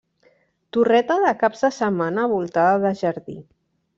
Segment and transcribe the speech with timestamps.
[0.77, 3.37] Torreta de caps de setmana voltada de jardí.